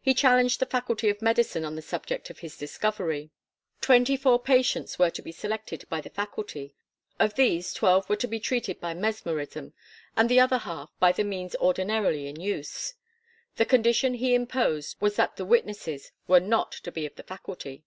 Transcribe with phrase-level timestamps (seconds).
[0.00, 3.32] He challenged the Faculty of Medicine on the subject of his discovery.
[3.80, 6.76] Twenty four patients were to be selected by the Faculty;
[7.18, 9.72] of these twelve were to be treated by Mesmerism
[10.16, 12.94] and the other half by the means ordinarily in use.
[13.56, 17.82] The condition he imposed was that the witnesses were not to be of the Faculty.